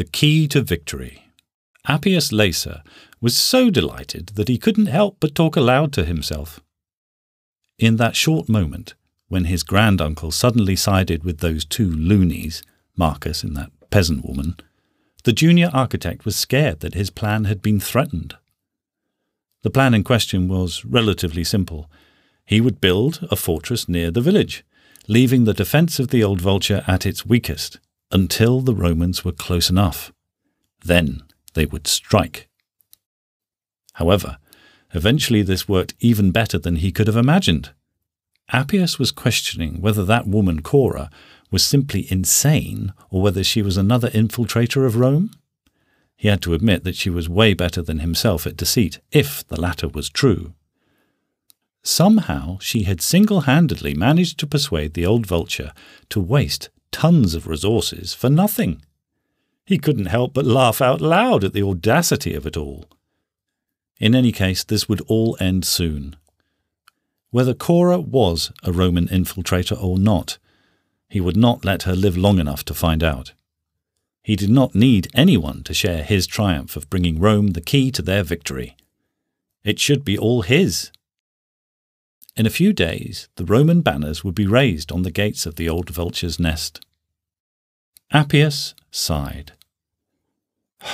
the 0.00 0.04
key 0.04 0.48
to 0.48 0.62
victory. 0.62 1.26
Appius 1.86 2.32
Lacer 2.32 2.80
was 3.20 3.36
so 3.36 3.68
delighted 3.68 4.28
that 4.28 4.48
he 4.48 4.56
couldn't 4.56 4.86
help 4.86 5.18
but 5.20 5.34
talk 5.34 5.56
aloud 5.56 5.92
to 5.92 6.06
himself. 6.06 6.58
In 7.78 7.96
that 7.96 8.16
short 8.16 8.48
moment, 8.48 8.94
when 9.28 9.44
his 9.44 9.62
granduncle 9.62 10.30
suddenly 10.30 10.74
sided 10.74 11.22
with 11.22 11.40
those 11.40 11.66
two 11.66 11.90
loonies, 11.90 12.62
Marcus 12.96 13.44
and 13.44 13.54
that 13.58 13.72
peasant 13.90 14.24
woman, 14.24 14.56
the 15.24 15.34
junior 15.34 15.68
architect 15.74 16.24
was 16.24 16.34
scared 16.34 16.80
that 16.80 16.94
his 16.94 17.10
plan 17.10 17.44
had 17.44 17.60
been 17.60 17.78
threatened. 17.78 18.36
The 19.64 19.70
plan 19.70 19.92
in 19.92 20.02
question 20.02 20.48
was 20.48 20.82
relatively 20.82 21.44
simple. 21.44 21.90
He 22.46 22.62
would 22.62 22.80
build 22.80 23.28
a 23.30 23.36
fortress 23.36 23.86
near 23.86 24.10
the 24.10 24.22
village, 24.22 24.64
leaving 25.08 25.44
the 25.44 25.52
defence 25.52 25.98
of 26.00 26.08
the 26.08 26.24
old 26.24 26.40
vulture 26.40 26.82
at 26.86 27.04
its 27.04 27.26
weakest 27.26 27.80
until 28.10 28.60
the 28.60 28.74
Romans 28.74 29.24
were 29.24 29.32
close 29.32 29.70
enough. 29.70 30.12
Then 30.84 31.22
they 31.54 31.66
would 31.66 31.86
strike. 31.86 32.48
However, 33.94 34.38
eventually 34.92 35.42
this 35.42 35.68
worked 35.68 35.94
even 36.00 36.30
better 36.30 36.58
than 36.58 36.76
he 36.76 36.92
could 36.92 37.06
have 37.06 37.16
imagined. 37.16 37.70
Appius 38.52 38.98
was 38.98 39.12
questioning 39.12 39.80
whether 39.80 40.04
that 40.04 40.26
woman, 40.26 40.60
Cora, 40.60 41.10
was 41.50 41.64
simply 41.64 42.10
insane 42.10 42.92
or 43.10 43.22
whether 43.22 43.44
she 43.44 43.62
was 43.62 43.76
another 43.76 44.10
infiltrator 44.10 44.86
of 44.86 44.96
Rome. 44.96 45.30
He 46.16 46.28
had 46.28 46.42
to 46.42 46.54
admit 46.54 46.84
that 46.84 46.96
she 46.96 47.10
was 47.10 47.28
way 47.28 47.54
better 47.54 47.82
than 47.82 48.00
himself 48.00 48.46
at 48.46 48.56
deceit, 48.56 49.00
if 49.12 49.46
the 49.46 49.60
latter 49.60 49.88
was 49.88 50.10
true. 50.10 50.54
Somehow 51.82 52.58
she 52.60 52.82
had 52.82 53.00
single 53.00 53.42
handedly 53.42 53.94
managed 53.94 54.38
to 54.38 54.46
persuade 54.46 54.94
the 54.94 55.06
old 55.06 55.26
vulture 55.26 55.72
to 56.10 56.20
waste 56.20 56.68
tons 56.92 57.34
of 57.34 57.46
resources 57.46 58.14
for 58.14 58.30
nothing. 58.30 58.82
He 59.64 59.78
couldn't 59.78 60.06
help 60.06 60.34
but 60.34 60.44
laugh 60.44 60.80
out 60.80 61.00
loud 61.00 61.44
at 61.44 61.52
the 61.52 61.62
audacity 61.62 62.34
of 62.34 62.46
it 62.46 62.56
all. 62.56 62.86
In 63.98 64.14
any 64.14 64.32
case, 64.32 64.64
this 64.64 64.88
would 64.88 65.02
all 65.02 65.36
end 65.40 65.64
soon. 65.64 66.16
Whether 67.30 67.54
Cora 67.54 68.00
was 68.00 68.50
a 68.64 68.72
Roman 68.72 69.06
infiltrator 69.08 69.80
or 69.80 69.98
not, 69.98 70.38
he 71.08 71.20
would 71.20 71.36
not 71.36 71.64
let 71.64 71.84
her 71.84 71.94
live 71.94 72.16
long 72.16 72.38
enough 72.38 72.64
to 72.64 72.74
find 72.74 73.04
out. 73.04 73.32
He 74.22 74.36
did 74.36 74.50
not 74.50 74.74
need 74.74 75.08
anyone 75.14 75.62
to 75.64 75.74
share 75.74 76.02
his 76.02 76.26
triumph 76.26 76.76
of 76.76 76.90
bringing 76.90 77.20
Rome 77.20 77.48
the 77.48 77.60
key 77.60 77.90
to 77.92 78.02
their 78.02 78.22
victory. 78.22 78.76
It 79.64 79.78
should 79.78 80.04
be 80.04 80.18
all 80.18 80.42
his. 80.42 80.90
In 82.40 82.46
a 82.46 82.48
few 82.48 82.72
days, 82.72 83.28
the 83.36 83.44
Roman 83.44 83.82
banners 83.82 84.24
would 84.24 84.34
be 84.34 84.46
raised 84.46 84.90
on 84.90 85.02
the 85.02 85.10
gates 85.10 85.44
of 85.44 85.56
the 85.56 85.68
old 85.68 85.90
vulture's 85.90 86.40
nest. 86.40 86.80
Appius 88.12 88.74
sighed. 88.90 89.52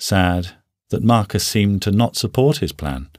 Sad 0.00 0.52
that 0.88 1.02
Marcus 1.02 1.46
seemed 1.46 1.82
to 1.82 1.90
not 1.90 2.16
support 2.16 2.64
his 2.64 2.72
plan. 2.72 3.10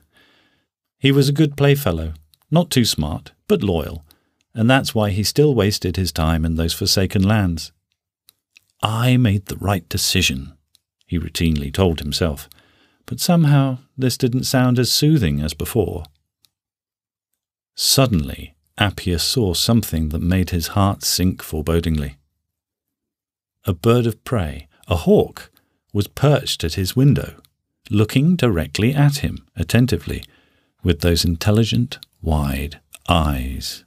He 0.98 1.12
was 1.12 1.30
a 1.30 1.34
good 1.34 1.56
playfellow, 1.56 2.14
not 2.50 2.72
too 2.72 2.84
smart, 2.84 3.32
but 3.48 3.62
loyal, 3.62 4.04
and 4.56 4.68
that's 4.68 4.96
why 4.96 5.12
he 5.12 5.24
still 5.24 5.54
wasted 5.54 5.98
his 5.98 6.12
time 6.12 6.44
in 6.44 6.56
those 6.56 6.74
forsaken 6.74 7.22
lands. 7.22 7.72
I 8.82 9.18
made 9.18 9.46
the 9.46 9.58
right 9.58 9.88
decision, 9.88 10.54
he 11.06 11.20
routinely 11.20 11.72
told 11.72 12.00
himself, 12.00 12.50
but 13.06 13.20
somehow 13.20 13.78
this 13.96 14.18
didn't 14.18 14.46
sound 14.46 14.80
as 14.80 14.92
soothing 14.92 15.42
as 15.42 15.54
before. 15.54 16.06
Suddenly, 17.76 18.56
Appius 18.78 19.24
saw 19.24 19.54
something 19.54 20.10
that 20.10 20.22
made 20.22 20.50
his 20.50 20.68
heart 20.70 21.04
sink 21.04 21.42
forebodingly. 21.42 22.18
A 23.66 23.74
bird 23.74 24.06
of 24.06 24.24
prey, 24.24 24.68
a 24.88 24.96
hawk, 24.96 25.52
was 25.94 26.08
perched 26.08 26.64
at 26.64 26.74
his 26.74 26.96
window, 26.96 27.42
looking 27.90 28.36
directly 28.36 28.94
at 28.94 29.18
him 29.18 29.46
attentively 29.56 30.24
with 30.84 31.02
those 31.02 31.24
intelligent, 31.24 32.00
wide 32.22 32.80
eyes. 33.08 33.86